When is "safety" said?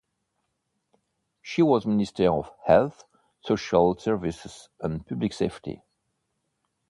5.31-5.83